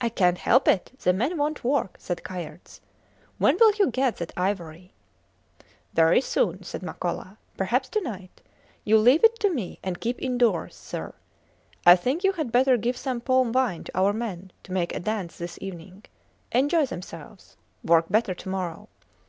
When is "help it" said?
0.38-0.92